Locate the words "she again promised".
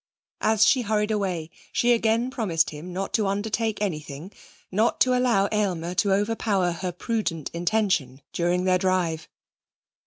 1.71-2.71